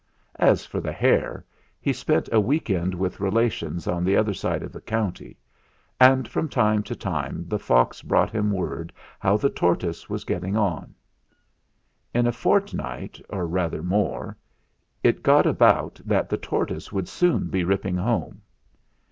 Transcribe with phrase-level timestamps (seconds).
[0.39, 1.45] As for the hare,
[1.79, 5.37] he spent a week end with relations on the other side of the county;
[5.99, 10.57] and from time to time the fox brought him word how the tortoise was getting
[10.57, 10.95] on.
[12.15, 14.35] In a fortnight, or rather more,
[15.03, 18.41] it got about that the tortoise would soon be ripping home.